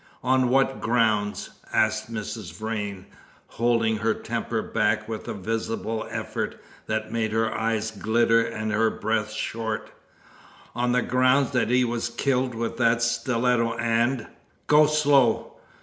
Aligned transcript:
"On 0.23 0.49
what 0.49 0.81
grounds?" 0.81 1.51
asked 1.71 2.11
Mrs. 2.11 2.53
Vrain, 2.57 3.05
holding 3.45 3.97
her 3.97 4.15
temper 4.15 4.63
back 4.63 5.07
with 5.07 5.27
a 5.27 5.33
visible 5.35 6.07
effort, 6.09 6.59
that 6.87 7.11
made 7.11 7.31
her 7.33 7.53
eyes 7.53 7.91
glitter 7.91 8.41
and 8.41 8.71
her 8.71 8.89
breath 8.89 9.29
short. 9.31 9.91
"On 10.75 10.91
the 10.91 11.03
grounds 11.03 11.51
that 11.51 11.69
he 11.69 11.85
was 11.85 12.09
killed 12.09 12.55
with 12.55 12.77
that 12.77 13.03
stiletto 13.03 13.75
and" 13.75 14.25
"Go 14.65 14.87
slow! 14.87 15.57